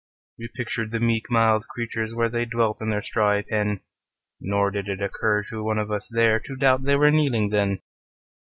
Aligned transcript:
We 0.39 0.47
pictured 0.47 0.89
the 0.89 0.99
meek 0.99 1.29
mild 1.29 1.67
creatures 1.67 2.15
where 2.15 2.27
They 2.27 2.45
dwelt 2.45 2.81
in 2.81 2.89
their 2.89 3.01
strawy 3.01 3.47
pen, 3.47 3.81
Nor 4.39 4.71
did 4.71 4.87
it 4.89 4.99
occur 4.99 5.43
to 5.51 5.63
one 5.63 5.77
of 5.77 5.91
us 5.91 6.07
there 6.07 6.39
To 6.39 6.55
doubt 6.55 6.85
they 6.85 6.95
were 6.95 7.11
kneeling 7.11 7.49
then. 7.49 7.81